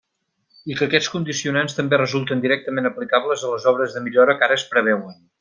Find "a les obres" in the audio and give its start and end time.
3.45-3.95